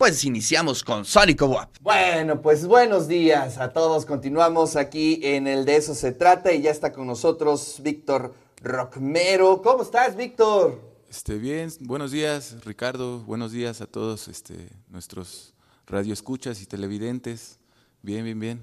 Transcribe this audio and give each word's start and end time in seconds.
pues 0.00 0.24
iniciamos 0.24 0.82
con 0.82 1.04
Sónico 1.04 1.44
WAP. 1.44 1.76
Bueno, 1.82 2.40
pues 2.40 2.66
buenos 2.66 3.06
días 3.06 3.58
a 3.58 3.70
todos. 3.74 4.06
Continuamos 4.06 4.74
aquí 4.76 5.20
en 5.22 5.46
el 5.46 5.66
De 5.66 5.76
Eso 5.76 5.94
Se 5.94 6.10
Trata 6.10 6.54
y 6.54 6.62
ya 6.62 6.70
está 6.70 6.90
con 6.90 7.06
nosotros 7.06 7.80
Víctor 7.82 8.32
Rockmero. 8.62 9.60
¿Cómo 9.60 9.82
estás, 9.82 10.16
Víctor? 10.16 10.80
Este, 11.10 11.34
bien, 11.34 11.70
buenos 11.80 12.12
días, 12.12 12.56
Ricardo. 12.64 13.18
Buenos 13.18 13.52
días 13.52 13.82
a 13.82 13.86
todos 13.86 14.28
este, 14.28 14.70
nuestros 14.88 15.52
radioescuchas 15.86 16.62
y 16.62 16.66
televidentes. 16.66 17.58
Bien, 18.00 18.24
bien, 18.24 18.40
bien. 18.40 18.62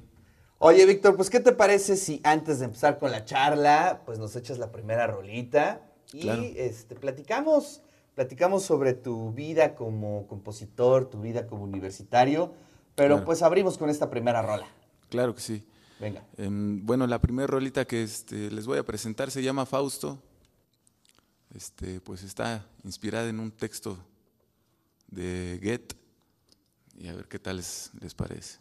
Oye, 0.58 0.88
Víctor, 0.88 1.16
pues 1.16 1.30
¿qué 1.30 1.40
te 1.40 1.52
parece 1.52 1.98
si 1.98 2.20
antes 2.24 2.58
de 2.58 2.66
empezar 2.66 2.98
con 2.98 3.12
la 3.12 3.26
charla, 3.26 4.02
pues 4.08 4.18
nos 4.18 4.36
echas 4.36 4.58
la 4.58 4.72
primera 4.72 5.06
rolita 5.06 5.82
y 6.12 6.22
Claro. 6.22 6.42
este, 6.56 6.96
platicamos, 6.96 7.84
platicamos 8.18 8.64
sobre 8.64 8.96
tu 8.96 9.32
vida 9.32 9.76
como 9.76 10.26
compositor, 10.26 11.08
tu 11.08 11.22
vida 11.22 11.46
como 11.46 11.64
universitario, 11.64 12.52
pero 12.96 13.14
Claro. 13.18 13.26
pues 13.26 13.44
abrimos 13.44 13.78
con 13.78 13.92
esta 13.92 14.10
primera 14.10 14.42
rola. 14.42 14.66
Claro 15.10 15.36
que 15.36 15.42
sí. 15.42 15.64
Venga. 16.00 16.26
Em, 16.36 16.84
bueno, 16.84 17.06
la 17.06 17.22
primera 17.22 17.46
rolita 17.46 17.86
que 17.86 18.02
este, 18.02 18.50
les 18.50 18.66
voy 18.66 18.80
a 18.80 18.84
presentar 18.84 19.30
se 19.30 19.44
llama 19.44 19.68
Fausto. 19.68 20.18
Este, 21.54 22.02
pues 22.02 22.24
está 22.24 22.66
inspirada 22.84 23.30
en 23.30 23.40
un 23.40 23.52
texto 23.52 24.00
de 25.12 25.60
Goethe. 25.62 25.96
Y 26.98 27.10
a 27.10 27.14
ver 27.14 27.28
qué 27.28 27.38
tal 27.38 27.58
les, 27.58 27.92
les 28.02 28.16
parece. 28.16 28.58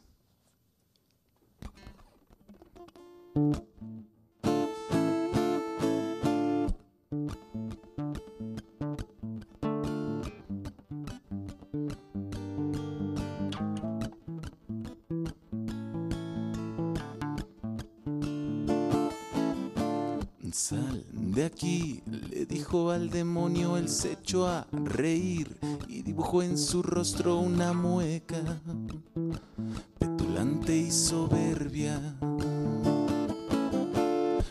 Sal 20.69 21.07
de 21.13 21.45
aquí, 21.45 22.03
le 22.29 22.45
dijo 22.45 22.91
al 22.91 23.09
demonio, 23.09 23.77
él 23.77 23.89
se 23.89 24.19
a 24.49 24.67
reír 24.73 25.57
y 25.87 26.03
dibujó 26.03 26.43
en 26.43 26.59
su 26.59 26.83
rostro 26.83 27.39
una 27.39 27.73
mueca 27.73 28.43
petulante 30.01 30.77
y 30.77 30.91
soberbia. 30.91 32.01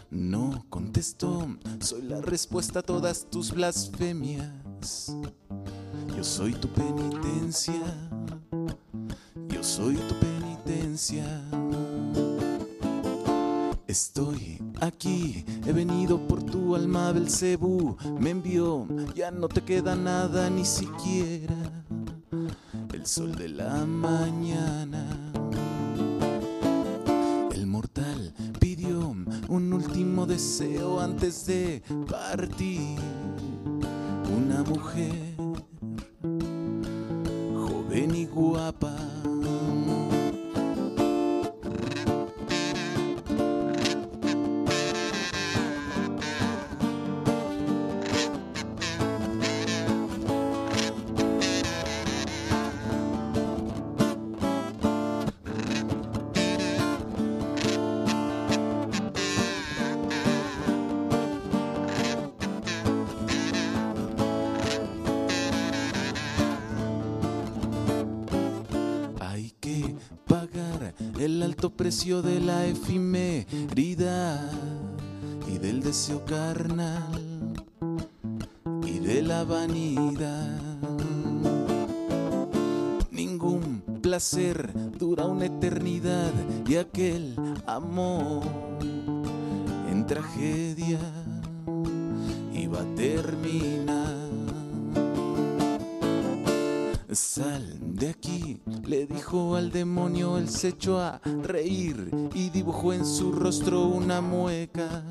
No 0.10 0.64
contestó, 0.70 1.50
soy 1.82 2.04
la 2.04 2.22
respuesta 2.22 2.80
a 2.80 2.84
todas 2.84 3.30
tus 3.30 3.52
blasfemias. 3.52 5.14
Yo 6.16 6.24
soy 6.24 6.54
tu 6.54 6.70
penitencia, 6.70 8.10
yo 9.50 9.62
soy 9.62 9.96
tu 9.96 10.16
penitencia. 10.22 11.26
Estoy 13.96 14.62
aquí, 14.82 15.46
he 15.66 15.72
venido 15.72 16.20
por 16.28 16.44
tu 16.44 16.76
alma, 16.76 17.14
Belcebú 17.14 17.96
me 18.20 18.32
envió, 18.32 18.86
ya 19.16 19.32
no 19.32 19.48
te 19.48 19.62
queda 19.62 19.96
nada 19.96 20.50
ni 20.50 20.66
siquiera 20.66 21.56
el 22.92 23.06
sol 23.06 23.34
de 23.36 23.48
la 23.48 23.86
mañana. 23.86 25.06
El 27.54 27.68
mortal 27.68 28.34
pidió 28.60 29.16
un 29.48 29.72
último 29.72 30.26
deseo 30.26 31.00
antes 31.00 31.46
de 31.46 31.82
partir, 32.12 33.00
una 34.38 34.62
mujer 34.64 35.38
joven 37.54 38.14
y 38.14 38.26
guapa. 38.26 39.05
Alto 71.46 71.70
precio 71.70 72.24
de 72.24 72.40
la 72.40 72.66
efemeridad 72.66 74.50
y 75.48 75.60
del 75.60 75.84
deseo 75.84 76.26
carnal 76.26 77.54
y 78.84 78.98
de 78.98 79.22
la 79.22 79.44
vanidad. 79.44 80.60
Ningún 83.12 83.84
placer 84.02 84.74
dura 84.98 85.28
una 85.28 85.46
eternidad 85.46 86.32
y 86.68 86.78
aquel 86.78 87.36
amor 87.68 88.42
en 89.92 90.08
tragedia 90.08 91.00
iba 92.54 92.82
a 92.82 92.96
terminar. 92.96 93.85
Le 98.84 99.06
dijo 99.06 99.56
al 99.56 99.72
demonio, 99.72 100.38
él 100.38 100.50
se 100.50 100.70
echó 100.70 101.00
a 101.00 101.22
reír 101.44 102.10
y 102.34 102.50
dibujó 102.50 102.94
en 102.94 103.06
su 103.06 103.32
rostro 103.32 103.84
una 103.86 104.22
mueca 104.22 105.04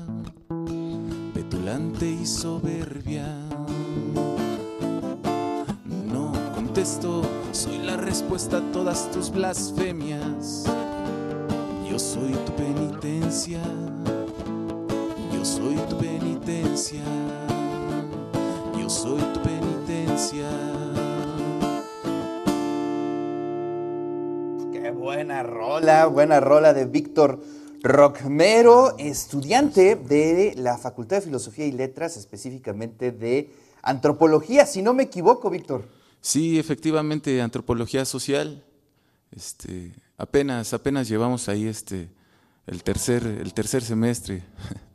petulante 1.33 2.09
y 2.09 2.25
soberbia. 2.25 3.27
No 6.11 6.31
contesto, 6.53 7.21
soy 7.51 7.79
la 7.79 7.97
respuesta 7.97 8.57
a 8.57 8.71
todas 8.71 9.11
tus 9.11 9.29
blasfemias. 9.29 10.65
Yo 11.89 11.99
soy 11.99 12.33
tu 12.45 12.51
penitencia, 12.53 13.61
yo 15.33 15.45
soy 15.45 15.75
tu 15.89 15.97
penitencia, 15.97 17.03
yo 18.77 18.89
soy 18.89 19.21
tu 19.33 19.41
penitencia. 19.41 20.64
Buena 25.35 25.43
rola, 25.43 26.05
buena 26.05 26.39
rola 26.39 26.73
de 26.73 26.85
Víctor 26.85 27.41
Rockmero, 27.83 28.97
estudiante 28.97 29.95
de 29.97 30.53
la 30.55 30.77
Facultad 30.77 31.17
de 31.17 31.23
Filosofía 31.23 31.65
y 31.65 31.73
Letras, 31.73 32.15
específicamente 32.15 33.11
de 33.11 33.53
Antropología, 33.81 34.65
si 34.65 34.81
no 34.81 34.93
me 34.93 35.03
equivoco, 35.03 35.49
Víctor. 35.49 35.83
Sí, 36.21 36.57
efectivamente, 36.57 37.41
antropología 37.41 38.05
social. 38.05 38.63
Este, 39.35 39.91
apenas, 40.17 40.73
apenas 40.73 41.09
llevamos 41.09 41.49
ahí 41.49 41.67
este, 41.67 42.09
el 42.65 42.81
tercer, 42.81 43.25
el 43.25 43.53
tercer 43.53 43.83
semestre. 43.83 44.41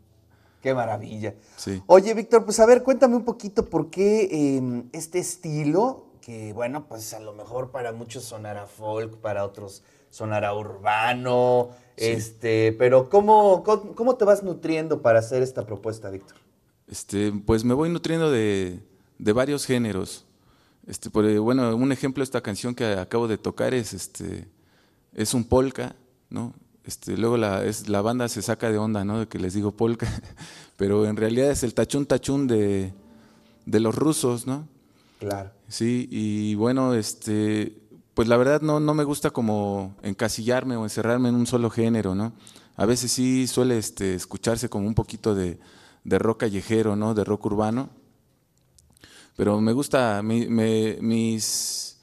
Qué 0.63 0.73
maravilla. 0.73 1.35
Sí. 1.57 1.83
Oye, 1.87 2.15
Víctor, 2.15 2.47
pues 2.47 2.61
a 2.61 2.67
ver, 2.67 2.83
cuéntame 2.83 3.15
un 3.15 3.25
poquito 3.25 3.67
por 3.67 3.91
qué 3.91 4.23
eh, 4.23 4.85
este 4.93 5.19
estilo, 5.19 6.07
que 6.23 6.55
bueno, 6.55 6.87
pues 6.87 7.13
a 7.13 7.21
lo 7.21 7.35
mejor 7.35 7.71
para 7.71 7.93
muchos 7.93 8.25
sonará 8.25 8.67
folk, 8.67 9.19
para 9.19 9.45
otros 9.45 9.83
sonará 10.11 10.55
urbano, 10.55 11.71
este, 11.97 12.73
pero 12.73 13.09
¿cómo, 13.09 13.63
cómo, 13.63 13.95
cómo 13.95 14.17
te 14.17 14.25
vas 14.25 14.43
nutriendo 14.43 15.03
para 15.03 15.19
hacer 15.19 15.43
esta 15.43 15.67
propuesta, 15.67 16.11
Víctor? 16.11 16.37
Este, 16.89 17.33
pues 17.33 17.65
me 17.65 17.75
voy 17.75 17.89
nutriendo 17.89 18.31
de, 18.31 18.81
de 19.19 19.33
varios 19.33 19.67
géneros. 19.67 20.25
Este, 20.87 21.11
por, 21.11 21.25
eh, 21.25 21.39
bueno, 21.39 21.77
un 21.77 21.93
ejemplo 21.93 22.23
de 22.23 22.25
esta 22.25 22.41
canción 22.41 22.75
que 22.75 22.85
acabo 22.95 23.29
de 23.29 23.39
tocar 23.39 23.75
es, 23.75 23.93
este, 23.93 24.49
es 25.15 25.35
un 25.35 25.45
polka, 25.45 25.95
¿no? 26.31 26.55
Este, 26.85 27.17
luego 27.17 27.37
la, 27.37 27.65
es, 27.65 27.89
la 27.89 28.01
banda 28.01 28.29
se 28.29 28.43
saca 28.43 28.71
de 28.71 28.79
onda, 28.79 29.05
¿no? 29.05 29.21
De 29.21 29.29
que 29.29 29.39
les 29.39 29.55
digo 29.55 29.73
polka, 29.73 30.09
pero 30.77 31.07
en 31.07 31.17
realidad 31.17 31.51
es 31.51 31.63
el 31.63 31.75
tachún 31.75 32.07
tachún 32.07 32.47
de, 32.47 32.93
de 33.67 33.81
los 33.81 33.95
rusos, 33.95 34.47
¿no? 34.47 34.67
Claro. 35.19 35.51
Sí, 35.69 36.09
y 36.11 36.55
bueno, 36.55 36.95
este, 36.95 37.77
pues 38.21 38.29
la 38.29 38.37
verdad 38.37 38.61
no, 38.61 38.81
no 38.81 38.93
me 38.93 39.05
gusta 39.05 39.31
como 39.31 39.97
encasillarme 40.03 40.77
o 40.77 40.83
encerrarme 40.85 41.31
en 41.31 41.37
un 41.37 41.47
solo 41.47 41.71
género, 41.71 42.15
¿no? 42.15 42.35
A 42.77 42.85
veces 42.85 43.11
sí 43.11 43.47
suele 43.47 43.79
este, 43.79 44.15
escucharse 44.15 44.69
como 44.69 44.87
un 44.87 44.95
poquito 44.95 45.35
de, 45.35 45.59
de 46.05 46.19
rock 46.19 46.41
callejero, 46.41 46.97
¿no? 46.97 47.15
De 47.15 47.25
rock 47.25 47.47
urbano. 47.47 47.89
Pero 49.39 49.59
me 49.63 49.73
gusta, 49.73 50.21
mi- 50.23 50.49
me- 50.49 50.99
mis, 51.01 51.99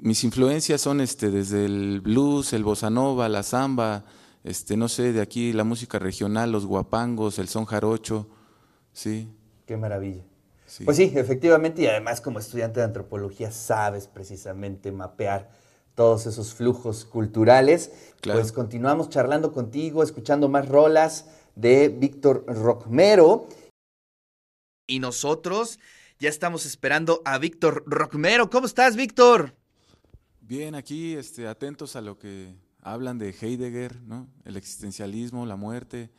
mis 0.00 0.24
influencias 0.24 0.80
son 0.80 1.00
este, 1.00 1.30
desde 1.30 1.64
el 1.64 2.00
blues, 2.00 2.52
el 2.52 2.64
bossa 2.64 2.90
nova, 2.90 3.28
la 3.28 3.44
samba, 3.44 4.04
este, 4.42 4.76
no 4.76 4.88
sé, 4.88 5.12
de 5.12 5.20
aquí 5.20 5.52
la 5.52 5.62
música 5.62 6.00
regional, 6.00 6.50
los 6.50 6.66
guapangos, 6.66 7.38
el 7.38 7.46
son 7.46 7.66
jarocho, 7.66 8.26
sí. 8.92 9.28
Qué 9.64 9.76
maravilla. 9.76 10.24
Pues 10.84 10.96
sí, 10.96 11.12
efectivamente, 11.14 11.82
y 11.82 11.86
además 11.86 12.20
como 12.20 12.38
estudiante 12.38 12.80
de 12.80 12.86
antropología 12.86 13.52
sabes 13.52 14.06
precisamente 14.08 14.90
mapear 14.92 15.50
todos 15.94 16.26
esos 16.26 16.54
flujos 16.54 17.04
culturales. 17.04 17.92
Pues 18.22 18.52
continuamos 18.52 19.08
charlando 19.10 19.52
contigo, 19.52 20.02
escuchando 20.02 20.48
más 20.48 20.68
rolas 20.68 21.26
de 21.54 21.88
Víctor 21.88 22.44
Rockmero. 22.46 23.48
Y 24.86 24.98
nosotros 24.98 25.78
ya 26.18 26.28
estamos 26.28 26.66
esperando 26.66 27.22
a 27.24 27.38
Víctor 27.38 27.84
Rockmero. 27.86 28.50
¿Cómo 28.50 28.66
estás, 28.66 28.96
Víctor? 28.96 29.54
Bien, 30.40 30.74
aquí 30.74 31.14
este, 31.14 31.46
atentos 31.46 31.96
a 31.96 32.00
lo 32.00 32.18
que 32.18 32.54
hablan 32.80 33.18
de 33.18 33.30
Heidegger, 33.30 34.02
¿no? 34.02 34.28
El 34.44 34.56
existencialismo, 34.56 35.46
la 35.46 35.56
muerte. 35.56 36.10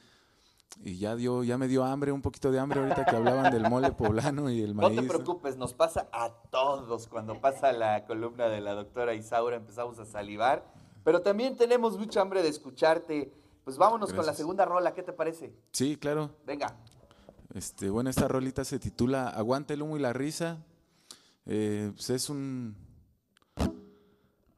Y 0.83 0.97
ya 0.97 1.15
dio, 1.15 1.43
ya 1.43 1.57
me 1.57 1.67
dio 1.67 1.83
hambre, 1.83 2.11
un 2.11 2.21
poquito 2.21 2.51
de 2.51 2.59
hambre 2.59 2.79
ahorita 2.79 3.05
que 3.05 3.15
hablaban 3.15 3.51
del 3.51 3.69
mole 3.69 3.91
poblano 3.97 4.49
y 4.49 4.61
el 4.61 4.75
maíz. 4.75 4.95
No 4.95 5.01
te 5.01 5.07
preocupes, 5.07 5.57
nos 5.57 5.73
pasa 5.73 6.07
a 6.11 6.29
todos 6.51 7.07
cuando 7.07 7.39
pasa 7.41 7.71
la 7.71 8.05
columna 8.05 8.47
de 8.47 8.61
la 8.61 8.73
doctora 8.73 9.13
Isaura, 9.15 9.55
empezamos 9.55 9.97
a 9.99 10.05
salivar. 10.05 10.65
Pero 11.03 11.21
también 11.21 11.55
tenemos 11.55 11.97
mucha 11.97 12.21
hambre 12.21 12.41
de 12.41 12.49
escucharte. 12.49 13.31
Pues 13.63 13.77
vámonos 13.77 14.13
con 14.13 14.25
la 14.25 14.33
segunda 14.33 14.65
rola, 14.65 14.93
¿qué 14.93 15.01
te 15.01 15.13
parece? 15.13 15.55
Sí, 15.71 15.97
claro. 15.97 16.31
Venga. 16.45 16.75
Este, 17.53 17.89
bueno, 17.89 18.09
esta 18.09 18.27
rolita 18.27 18.63
se 18.63 18.79
titula 18.79 19.29
Aguante 19.29 19.73
el 19.73 19.81
humo 19.81 19.97
y 19.97 20.01
la 20.01 20.13
risa. 20.13 20.63
Eh, 21.45 21.91
pues 21.95 22.09
es 22.09 22.29
un 22.29 22.75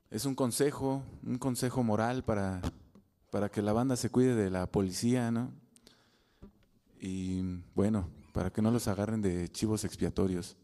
es 0.10 0.26
un 0.26 0.36
consejo, 0.36 1.04
un 1.26 1.38
consejo 1.38 1.84
moral 1.84 2.24
para, 2.24 2.62
para 3.30 3.50
que 3.50 3.62
la 3.62 3.74
banda 3.74 3.96
se 3.96 4.10
cuide 4.10 4.36
de 4.36 4.50
la 4.50 4.68
policía, 4.68 5.32
¿no? 5.32 5.52
Y 7.00 7.42
bueno, 7.76 8.10
para 8.34 8.52
que 8.52 8.62
no 8.62 8.72
los 8.72 8.88
agarren 8.88 9.22
de 9.22 9.50
chivos 9.50 9.84
expiatorios. 9.84 10.56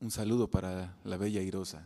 Un 0.00 0.10
saludo 0.10 0.48
para 0.48 0.96
la 1.04 1.16
bella 1.18 1.42
Irosa. 1.42 1.84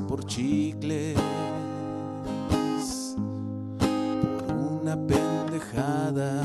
Por 0.00 0.24
chicles, 0.26 1.16
por 3.78 4.54
una 4.54 4.96
pendejada. 5.06 6.42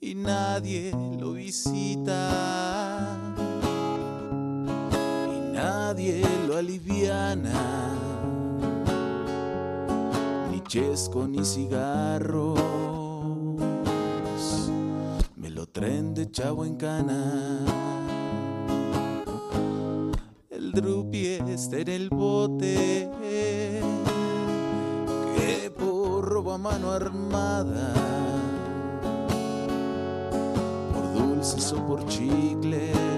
Y 0.00 0.14
nadie 0.14 0.92
lo 1.18 1.32
visita, 1.32 2.30
y 5.28 5.52
nadie 5.52 6.22
lo 6.46 6.56
aliviana, 6.56 7.92
ni 10.50 10.60
chesco 10.62 11.26
ni 11.26 11.44
cigarros, 11.44 12.60
me 15.36 15.50
lo 15.50 15.66
tren 15.66 16.14
de 16.14 16.30
chavo 16.30 16.64
en 16.64 16.76
cana 16.76 17.95
está 20.78 21.78
en 21.78 21.88
el 21.88 22.10
bote 22.10 23.08
que 25.34 25.70
por 25.70 26.22
robo 26.22 26.52
a 26.52 26.58
mano 26.58 26.92
armada 26.92 27.94
por 30.92 31.14
dulces 31.14 31.72
o 31.72 31.86
por 31.86 32.04
chicles 32.06 33.15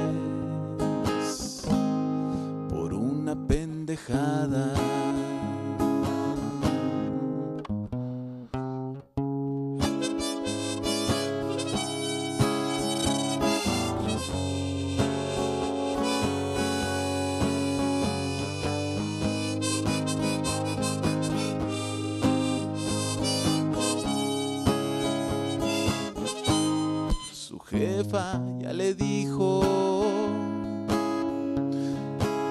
ya 28.10 28.72
le 28.72 28.94
dijo, 28.94 29.60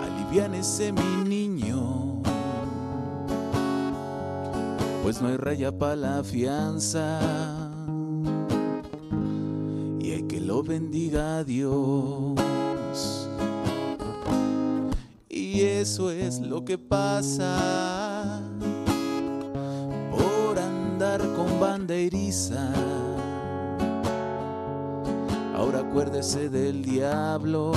aliviánese 0.04 0.92
mi 0.92 1.28
niño, 1.28 2.22
pues 5.02 5.20
no 5.20 5.30
hay 5.30 5.38
raya 5.38 5.72
para 5.72 5.96
la 5.96 6.24
fianza 6.24 7.20
y 10.00 10.12
hay 10.12 10.24
que 10.28 10.40
lo 10.40 10.62
bendiga 10.62 11.44
Dios. 11.44 12.36
Y 15.28 15.62
eso 15.62 16.12
es 16.12 16.40
lo 16.40 16.64
que 16.64 16.78
pasa 16.78 18.42
por 20.12 20.60
andar 20.60 21.20
con 21.36 21.60
banderisa 21.60 22.72
Ahora 25.58 25.80
acuérdese 25.80 26.50
del 26.50 26.84
diablo. 26.84 27.72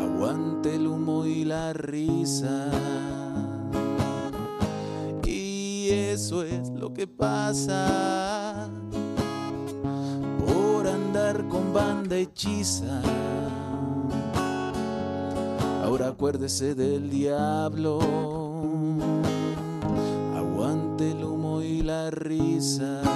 Aguante 0.00 0.76
el 0.76 0.86
humo 0.86 1.26
y 1.26 1.44
la 1.44 1.74
risa. 1.74 2.70
Y 5.26 5.90
eso 5.90 6.42
es 6.42 6.70
lo 6.70 6.94
que 6.94 7.06
pasa 7.06 8.66
por 10.46 10.86
andar 10.88 11.46
con 11.48 11.74
banda 11.74 12.16
hechiza. 12.16 13.02
Ahora 15.84 16.08
acuérdese 16.08 16.74
del 16.74 17.10
diablo. 17.10 18.00
Aguante 20.34 21.10
el 21.10 21.22
humo 21.22 21.60
y 21.60 21.82
la 21.82 22.10
risa. 22.10 23.11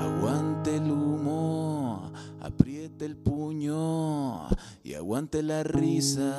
Aguante 0.00 0.76
el 0.76 0.88
humo, 0.88 2.12
apriete 2.40 3.06
el 3.06 3.16
puño 3.16 4.46
y 4.84 4.94
aguante 4.94 5.42
la 5.42 5.64
risa. 5.64 6.36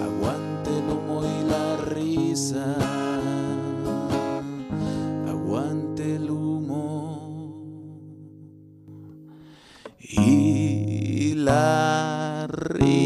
Aguante 0.00 0.70
el 0.78 0.88
humo 0.90 1.24
y 1.24 1.42
la 1.50 1.76
risa. 1.76 2.76
Aguante 5.28 6.16
el 6.16 6.30
humo 6.30 7.64
y 9.98 11.34
la 11.34 12.46
risa. 12.46 13.01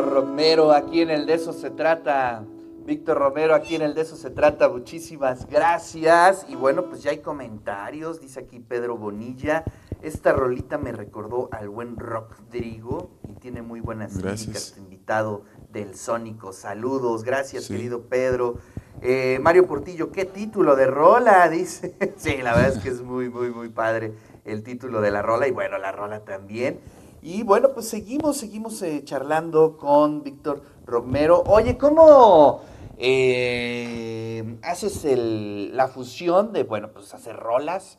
Víctor 0.00 0.14
Romero, 0.14 0.72
aquí 0.72 1.02
en 1.02 1.10
el 1.10 1.26
de 1.26 1.34
eso 1.34 1.52
se 1.52 1.68
trata. 1.68 2.42
Víctor 2.86 3.18
Romero, 3.18 3.54
aquí 3.54 3.74
en 3.74 3.82
el 3.82 3.94
de 3.94 4.00
eso 4.00 4.16
se 4.16 4.30
trata. 4.30 4.70
Muchísimas 4.70 5.46
gracias. 5.46 6.46
Y 6.48 6.54
bueno, 6.54 6.86
pues 6.86 7.02
ya 7.02 7.10
hay 7.10 7.18
comentarios, 7.18 8.18
dice 8.18 8.40
aquí 8.40 8.60
Pedro 8.60 8.96
Bonilla. 8.96 9.62
Esta 10.00 10.32
rolita 10.32 10.78
me 10.78 10.92
recordó 10.92 11.50
al 11.52 11.68
buen 11.68 11.98
Rodrigo 11.98 13.10
y 13.28 13.34
tiene 13.34 13.60
muy 13.60 13.80
buenas 13.80 14.16
críticas. 14.16 14.74
Invitado 14.78 15.44
del 15.70 15.94
Sónico. 15.94 16.54
Saludos, 16.54 17.22
gracias, 17.22 17.68
querido 17.68 18.04
Pedro. 18.04 18.54
Eh, 19.02 19.38
Mario 19.42 19.66
Portillo, 19.66 20.10
¿qué 20.10 20.24
título 20.24 20.76
de 20.76 20.86
rola? 20.86 21.46
Dice. 21.50 21.94
sí, 22.16 22.38
la 22.38 22.54
verdad 22.54 22.74
es 22.74 22.82
que 22.82 22.88
es 22.88 23.02
muy, 23.02 23.28
muy, 23.28 23.50
muy 23.50 23.68
padre 23.68 24.14
el 24.46 24.62
título 24.62 25.02
de 25.02 25.10
la 25.10 25.20
rola 25.20 25.46
y 25.46 25.50
bueno, 25.50 25.76
la 25.76 25.92
rola 25.92 26.20
también. 26.20 26.80
Y 27.22 27.42
bueno, 27.42 27.72
pues 27.74 27.86
seguimos, 27.86 28.38
seguimos 28.38 28.80
eh, 28.80 29.02
charlando 29.04 29.76
con 29.76 30.22
Víctor 30.22 30.62
Romero. 30.86 31.42
Oye, 31.46 31.76
¿cómo 31.76 32.62
eh, 32.96 34.56
haces 34.62 35.04
el, 35.04 35.76
la 35.76 35.88
fusión 35.88 36.52
de, 36.54 36.62
bueno, 36.62 36.90
pues 36.92 37.12
hacer 37.12 37.36
rolas, 37.36 37.98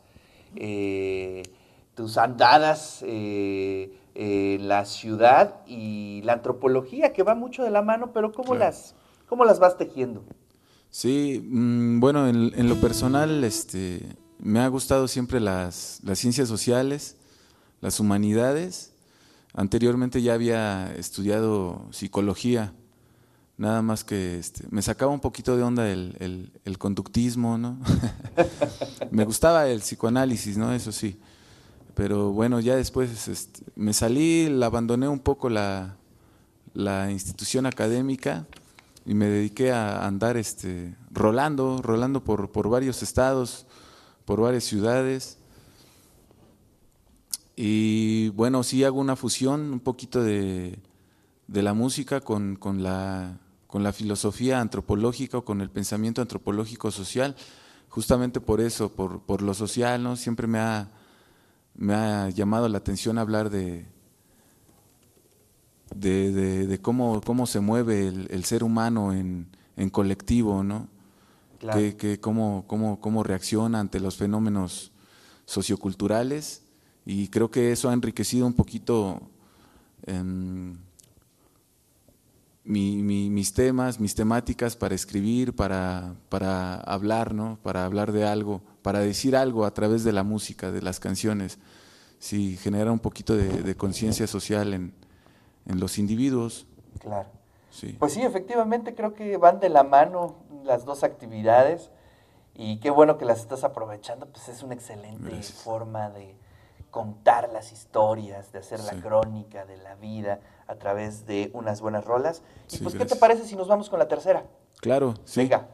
eh, 0.55 1.43
tus 1.93 2.17
andadas 2.17 3.03
en 3.03 4.67
la 4.67 4.85
ciudad 4.85 5.61
y 5.67 6.21
la 6.23 6.33
antropología, 6.33 7.13
que 7.13 7.21
va 7.21 7.35
mucho 7.35 7.63
de 7.63 7.69
la 7.69 7.83
mano, 7.83 8.13
pero 8.13 8.31
¿cómo, 8.31 8.55
las, 8.55 8.95
cómo 9.29 9.45
las 9.45 9.59
vas 9.59 9.77
tejiendo? 9.77 10.23
Sí, 10.89 11.47
mm, 11.47 11.99
bueno, 11.99 12.27
en, 12.27 12.51
en, 12.55 12.67
lo 12.67 12.75
personal, 12.81 13.43
este, 13.43 14.01
me 14.39 14.59
ha 14.61 14.67
gustado 14.67 15.07
siempre 15.07 15.39
las, 15.39 16.01
las 16.03 16.17
ciencias 16.17 16.47
sociales, 16.49 17.17
las 17.81 17.99
humanidades 17.99 18.91
Anteriormente 19.53 20.21
ya 20.21 20.33
había 20.33 20.93
estudiado 20.95 21.85
psicología, 21.91 22.73
nada 23.57 23.81
más 23.81 24.03
que 24.03 24.39
este, 24.39 24.65
me 24.71 24.81
sacaba 24.81 25.11
un 25.11 25.19
poquito 25.19 25.57
de 25.57 25.63
onda 25.63 25.89
el, 25.89 26.51
conductismo, 26.77 27.57
¿no? 27.57 27.77
me 29.11 29.25
gustaba 29.25 29.67
el 29.67 29.81
psicoanálisis, 29.81 30.57
¿no? 30.57 30.73
Eso 30.73 30.91
sí. 30.91 31.19
Pero 31.95 32.31
bueno, 32.31 32.61
ya 32.61 32.77
después 32.77 33.27
este, 33.27 33.63
me 33.75 33.91
salí, 33.91 34.47
la 34.49 34.67
abandoné 34.67 35.09
un 35.09 35.19
poco 35.19 35.49
la, 35.49 35.97
institución 37.11 37.65
académica 37.65 38.47
y 39.05 39.13
me 39.13 39.25
dediqué 39.25 39.73
a 39.73 40.07
andar 40.07 40.37
este, 40.37 40.95
rolando, 41.11 41.81
rolando 41.81 42.23
por, 42.23 42.51
por 42.51 42.69
varios 42.69 43.03
estados, 43.03 43.67
por 44.23 44.39
varias 44.39 44.63
ciudades 44.63 45.40
y 47.55 48.29
bueno, 48.29 48.63
sí 48.63 48.83
hago 48.83 48.99
una 48.99 49.15
fusión 49.15 49.73
un 49.73 49.79
poquito 49.79 50.23
de, 50.23 50.79
la 51.47 51.73
música 51.73 52.21
con, 52.21 52.57
la, 52.81 53.37
con 53.67 53.83
la 53.83 53.93
filosofía 53.93 54.61
antropológica 54.61 55.39
o 55.39 55.45
con 55.45 55.61
el 55.61 55.69
pensamiento 55.69 56.21
antropológico 56.21 56.91
social, 56.91 57.35
justamente 57.89 58.39
por 58.39 58.61
eso, 58.61 58.89
por, 58.89 59.41
lo 59.41 59.53
social, 59.53 60.01
¿no? 60.01 60.15
Siempre 60.15 60.47
me 60.47 60.59
ha, 60.59 60.89
me 61.75 61.93
ha 61.93 62.29
llamado 62.29 62.69
la 62.69 62.77
atención 62.77 63.17
hablar 63.17 63.49
de, 63.49 63.85
de, 65.93 66.79
cómo, 66.81 67.21
cómo 67.21 67.47
se 67.47 67.59
mueve 67.59 68.07
el, 68.07 68.45
ser 68.45 68.63
humano 68.63 69.13
en, 69.13 69.49
colectivo, 69.91 70.63
¿no? 70.63 70.87
Que, 71.59 72.19
cómo, 72.19 72.63
cómo, 72.65 72.99
cómo 73.01 73.23
reacciona 73.23 73.79
ante 73.81 73.99
los 73.99 74.15
fenómenos 74.15 74.91
socioculturales 75.45 76.63
y 77.05 77.27
creo 77.29 77.49
que 77.49 77.71
eso 77.71 77.89
ha 77.89 77.93
enriquecido 77.93 78.45
un 78.45 78.53
poquito 78.53 79.21
em, 80.05 80.77
mis 82.63 83.53
temas, 83.53 83.99
mis 83.99 84.13
temáticas 84.15 84.75
para 84.75 84.93
escribir, 84.93 85.55
para, 85.55 86.15
para 86.29 86.75
hablar, 86.75 87.33
¿no? 87.33 87.57
para 87.63 87.85
hablar 87.85 88.11
de 88.11 88.25
algo, 88.25 88.61
para 88.81 88.99
decir 88.99 89.35
algo 89.35 89.65
a 89.65 89.73
través 89.73 90.03
de 90.03 90.11
la 90.11 90.23
música, 90.23 90.71
de 90.71 90.81
las 90.81 90.99
canciones. 90.99 91.57
Sí, 92.19 92.57
genera 92.57 92.91
un 92.91 92.99
poquito 92.99 93.35
de, 93.35 93.75
conciencia 93.75 94.27
social 94.27 94.73
en, 94.73 94.93
los 95.65 95.97
individuos. 95.97 96.67
Claro. 96.99 97.29
Sí. 97.71 97.95
Pues 97.97 98.13
sí, 98.13 98.21
efectivamente 98.21 98.93
creo 98.93 99.13
que 99.13 99.37
van 99.37 99.59
de 99.59 99.69
la 99.69 99.83
mano 99.83 100.35
las 100.63 100.85
dos 100.85 101.03
actividades 101.03 101.89
y 102.53 102.79
qué 102.79 102.89
bueno 102.89 103.17
que 103.17 103.25
las 103.25 103.39
estás 103.39 103.63
aprovechando, 103.63 104.27
pues 104.27 104.49
es 104.49 104.61
una 104.61 104.75
excelente 104.75 105.41
forma 105.41 106.09
de, 106.09 106.35
contar 106.91 107.49
las 107.51 107.71
historias, 107.71 108.51
de 108.51 108.59
hacer 108.59 108.79
la 108.81 108.93
crónica 109.01 109.65
de 109.65 109.77
la 109.77 109.95
vida 109.95 110.41
a 110.67 110.75
través 110.75 111.25
de 111.25 111.49
unas 111.53 111.81
buenas 111.81 112.05
rolas. 112.05 112.43
Y 112.71 112.77
pues, 112.79 112.95
¿qué 112.95 113.05
te 113.05 113.15
parece 113.15 113.45
si 113.45 113.55
nos 113.55 113.67
vamos 113.67 113.89
con 113.89 113.97
la 113.97 114.07
tercera? 114.07 114.45
Claro, 114.81 115.15
sí. 115.25 115.41
Venga. 115.41 115.67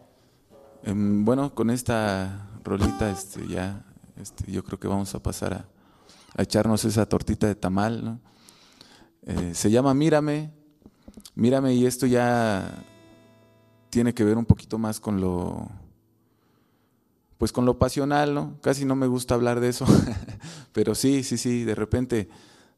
Em, 0.84 1.26
bueno, 1.26 1.54
con 1.54 1.70
esta 1.70 2.48
rolita 2.64 3.10
este, 3.10 3.48
ya 3.48 3.84
este, 4.22 4.52
yo 4.52 4.64
creo 4.64 4.80
que 4.80 4.88
vamos 4.88 5.14
a 5.16 5.20
pasar 5.20 5.54
a, 5.54 5.66
echarnos 6.42 6.86
esa 6.86 7.08
tortita 7.08 7.48
de 7.48 7.56
tamal. 7.56 8.20
Eh, 9.24 9.54
se 9.56 9.72
llama 9.72 9.94
Mírame, 9.96 10.52
Mírame 11.34 11.74
y 11.74 11.86
esto 11.86 12.06
ya 12.06 12.84
tiene 13.90 14.14
que 14.14 14.24
ver 14.24 14.38
un 14.38 14.46
poquito 14.46 14.78
más 14.78 15.00
con 15.00 15.20
lo 15.20 15.68
pues 17.38 17.52
con 17.52 17.66
lo 17.66 17.78
pasional, 17.78 18.34
¿no? 18.34 18.58
Casi 18.62 18.86
no 18.86 18.96
me 18.96 19.08
gusta 19.08 19.36
hablar 19.36 19.60
de 19.60 19.70
eso, 19.70 19.86
pero 20.74 20.96
sí, 20.96 21.24
sí, 21.24 21.38
sí, 21.38 21.64
de 21.64 21.76
repente, 21.76 22.30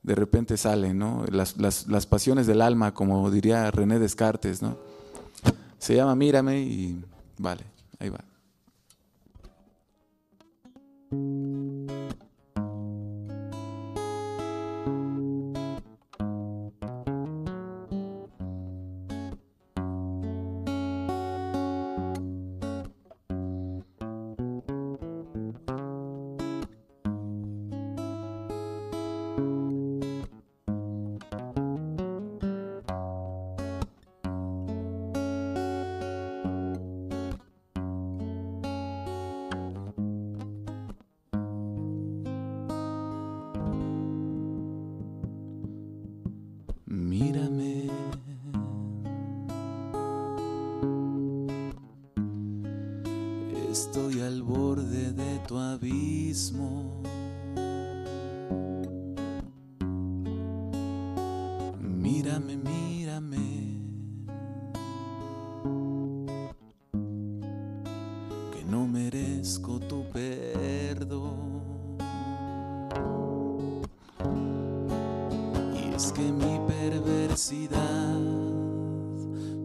de 0.04 0.16
repente 0.16 0.58
salen, 0.58 0.98
¿no? 0.98 1.25
Las, 1.32 1.58
las, 1.58 1.88
las 1.88 2.06
pasiones 2.06 2.48
del 2.48 2.62
alma, 2.62 2.94
como 2.94 3.32
diría 3.32 3.72
René 3.72 4.00
Descartes, 4.00 4.62
¿no? 4.62 4.78
Se 5.78 5.96
llama 5.96 6.16
Mírame 6.16 6.62
y 6.62 7.04
vale, 7.38 7.63
ahí 8.00 8.10
va. 8.10 8.24
que 76.20 76.34
mi 76.34 76.60
perversidad 76.68 78.20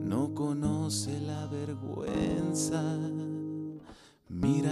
no 0.04 0.32
conoce 0.34 1.18
la 1.20 1.46
vergüenza. 1.46 2.80
Mira 4.28 4.63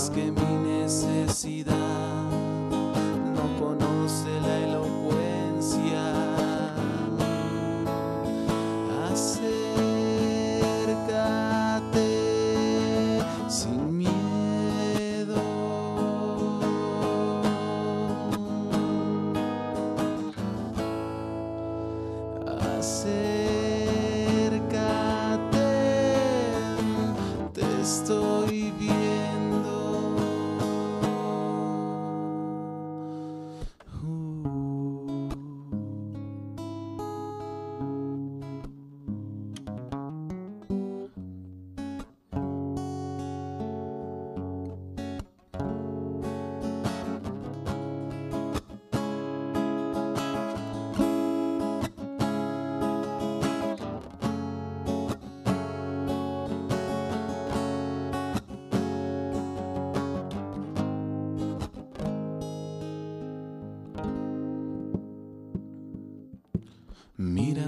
más 0.00 0.08
que 0.08 0.32
mi 0.32 0.80
necesidad. 0.80 1.79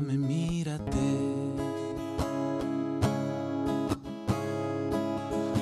Mírame, 0.03 0.19
mírate. 0.19 1.11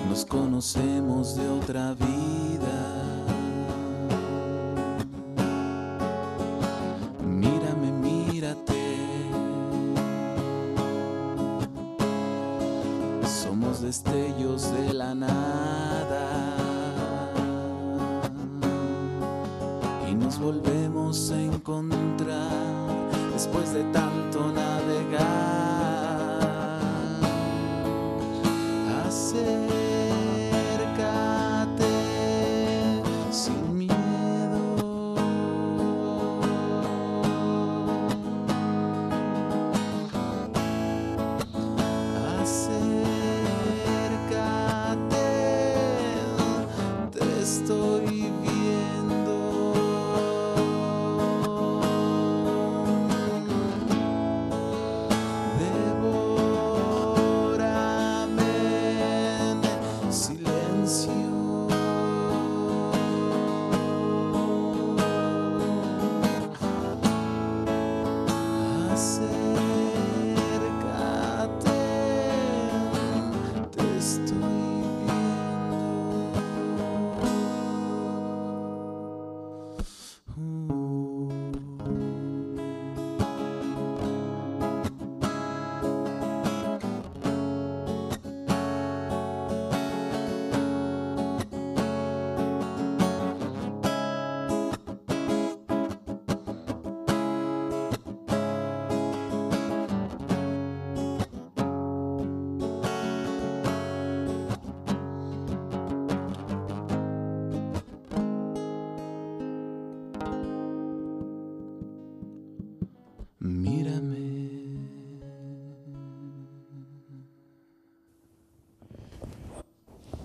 Nos 0.09 0.25
conocemos 0.25 1.37
de 1.37 1.49
otra 1.49 1.95
vida. 1.95 2.79
Mírate. 7.23 8.97
Somos 13.27 13.83
destellos 13.83 14.73
de 14.73 14.95
la 14.95 15.15
nada. 15.15 16.57
Y 20.11 20.15
nos 20.15 20.39
volvemos 20.39 21.31
a 21.31 21.41
encontrar 21.41 22.80
después 23.41 23.73
de 23.73 23.83
tanto 23.85 24.53
navegar. 24.53 25.60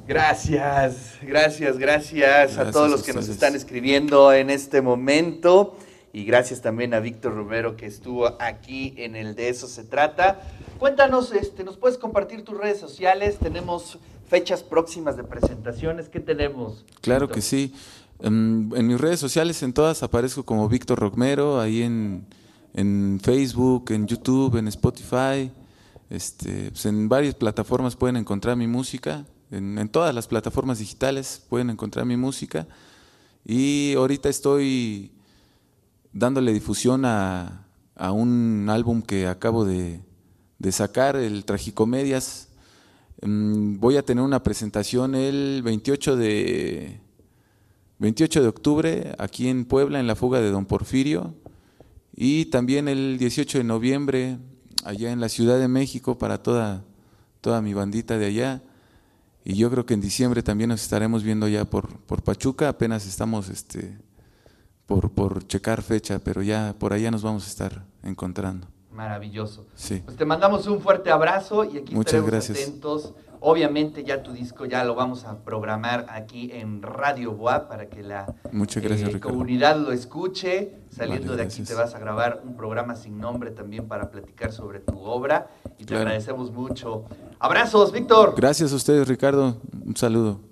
Gracias, 0.08 1.18
gracias, 1.24 1.80
gracias, 1.80 2.58
a 2.60 2.70
todos 2.70 2.88
a 2.88 2.90
los 2.90 3.04
que 3.04 3.14
nos 3.14 3.28
están 3.28 3.56
escribiendo 3.56 4.32
en 4.32 4.52
este 4.52 4.82
momento. 4.82 5.76
Y 6.14 6.26
gracias 6.26 6.62
también 6.62 6.94
a 6.94 7.00
Víctor 7.00 7.34
Romero 7.34 7.76
que 7.76 7.88
estuvo 7.88 8.28
aquí 8.40 8.94
en 8.98 9.16
el 9.16 9.36
De 9.36 9.50
Eso 9.50 9.68
Se 9.68 9.84
Trata. 9.84 10.42
Cuéntanos, 10.78 11.32
este, 11.32 11.64
¿nos 11.64 11.78
puedes 11.78 11.98
compartir 11.98 12.44
tus 12.44 12.56
redes 12.56 12.80
sociales? 12.80 13.38
Tenemos 13.40 13.98
fechas 14.30 14.62
próximas 14.62 15.18
de 15.18 15.24
presentaciones. 15.24 16.08
¿Qué 16.08 16.20
tenemos? 16.20 16.86
Claro 17.02 17.22
Víctor? 17.22 17.36
que 17.36 17.42
sí. 17.42 17.74
Em, 18.20 18.74
en 18.76 18.88
mis 18.88 19.02
redes 19.02 19.20
sociales, 19.20 19.62
en 19.64 19.74
todas, 19.74 20.04
aparezco 20.04 20.46
como 20.46 20.70
Víctor 20.70 21.00
Rockmero, 21.00 21.60
ahí 21.60 21.82
en, 21.82 22.28
en 22.76 23.20
Facebook, 23.22 23.92
en 23.92 24.06
YouTube, 24.06 24.56
en 24.58 24.68
Spotify. 24.68 25.52
Este, 26.12 26.70
pues 26.70 26.86
en 26.86 27.10
varias 27.10 27.34
plataformas 27.34 27.96
pueden 27.96 28.18
encontrar 28.18 28.56
mi 28.56 28.68
música. 28.68 29.26
En, 29.56 29.90
todas 29.90 30.14
las 30.14 30.28
plataformas 30.28 30.80
digitales 30.80 31.42
pueden 31.50 31.70
encontrar 31.70 32.06
mi 32.06 32.18
música. 32.18 32.68
Y 33.46 33.94
ahorita 33.96 34.30
estoy 34.30 35.12
dándole 36.12 36.54
difusión 36.54 37.06
a, 37.06 37.66
a 37.96 38.12
un 38.12 38.68
álbum 38.70 39.02
que 39.02 39.28
acabo 39.28 39.66
de, 39.66 40.02
de 40.60 40.72
sacar, 40.72 41.16
el 41.16 41.46
Tragicomedias. 41.46 42.50
Mm, 43.22 43.80
Voy 43.80 43.98
a 43.98 44.04
tener 44.04 44.24
una 44.24 44.44
presentación 44.44 45.16
el 45.16 45.62
28 45.64 46.16
de, 46.16 47.00
28 48.00 48.42
de 48.42 48.48
octubre 48.48 49.16
aquí 49.18 49.48
en 49.48 49.66
Puebla, 49.66 50.00
en 50.00 50.08
la 50.08 50.16
fuga 50.16 50.42
de 50.42 50.52
Don 50.52 50.66
Porfirio. 50.66 51.34
Y 52.16 52.46
también 52.46 52.88
el 52.88 53.18
18 53.18 53.60
de 53.60 53.64
noviembre 53.64 54.38
allá 54.84 55.12
en 55.12 55.20
la 55.20 55.30
Ciudad 55.30 55.60
de 55.60 55.68
México 55.68 56.18
para 56.18 56.42
toda, 56.42 56.84
toda 57.42 57.62
mi 57.62 57.74
bandita 57.74 58.18
de 58.18 58.26
allá. 58.26 58.64
Y 59.48 59.54
yo 59.56 59.70
creo 59.70 59.86
que 59.86 59.94
en 59.94 60.02
diciembre 60.02 60.42
también 60.42 60.72
nos 60.72 60.82
estaremos 60.82 61.22
viendo 61.24 61.48
ya 61.48 61.66
por, 61.66 62.00
por 62.00 62.24
Pachuca. 62.24 62.68
Apenas 62.68 63.06
estamos 63.06 63.48
este, 63.50 63.96
por, 64.88 65.12
por 65.12 65.46
checar 65.48 65.84
fecha, 65.84 66.18
pero 66.18 66.42
ya 66.42 66.74
por 66.80 66.94
allá 66.94 67.12
nos 67.12 67.22
vamos 67.22 67.46
a 67.46 67.50
estar 67.50 67.86
encontrando. 68.02 68.68
Maravilloso. 68.92 69.68
Sí. 69.76 70.02
Pues 70.04 70.18
te 70.18 70.26
mandamos 70.26 70.66
un 70.66 70.82
fuerte 70.82 71.12
abrazo 71.12 71.64
y 71.64 71.78
aquí 71.78 71.94
Muchas 71.94 72.16
estaremos 72.16 72.32
gracias. 72.32 72.58
atentos. 72.68 73.14
Obviamente 73.48 74.04
ya 74.04 74.24
tu 74.24 74.32
disco 74.32 74.66
ya 74.66 74.84
lo 74.84 74.96
vamos 74.96 75.24
a 75.26 75.38
programar 75.44 76.08
aquí 76.10 76.50
en 76.52 76.82
Radio 76.82 77.32
Boa 77.34 77.68
para 77.68 77.90
que 77.90 78.02
la 78.02 78.26
gracias, 78.82 79.14
eh, 79.14 79.20
comunidad 79.20 79.78
lo 79.78 79.92
escuche. 79.92 80.74
Saliendo 80.90 81.34
Vale, 81.34 81.44
de 81.44 81.48
aquí 81.48 81.62
te 81.62 81.76
vas 81.76 81.94
a 81.94 82.00
grabar 82.00 82.42
un 82.44 82.56
programa 82.56 82.96
sin 82.96 83.20
nombre 83.20 83.52
también 83.52 83.88
para 83.88 84.10
platicar 84.10 84.52
sobre 84.52 84.80
tu 84.80 84.98
obra 85.00 85.46
y 85.78 85.84
te 85.84 85.90
Claro. 85.90 86.02
agradecemos 86.06 86.52
mucho. 86.52 87.04
Abrazos, 87.38 87.92
Víctor. 87.92 88.34
Gracias 88.36 88.74
a 88.74 88.78
ustedes, 88.78 89.08
Ricardo. 89.08 89.58
Un 89.86 89.96
saludo. 89.96 90.40